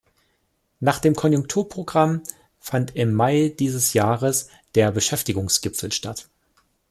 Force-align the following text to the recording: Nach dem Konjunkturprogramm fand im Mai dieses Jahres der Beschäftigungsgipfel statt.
Nach 0.79 0.97
dem 0.97 1.13
Konjunkturprogramm 1.13 2.23
fand 2.59 2.95
im 2.95 3.13
Mai 3.13 3.53
dieses 3.59 3.93
Jahres 3.93 4.49
der 4.73 4.91
Beschäftigungsgipfel 4.91 5.91
statt. 5.91 6.27